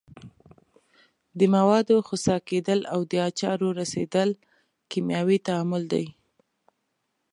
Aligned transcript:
د 1.37 1.39
موادو 1.55 1.95
خسا 2.07 2.37
کیدل 2.49 2.79
او 2.93 2.99
د 3.11 3.13
آچار 3.29 3.57
رسیدل 3.81 4.29
کیمیاوي 4.91 5.37
تعامل 5.47 5.83
دي. 5.93 6.05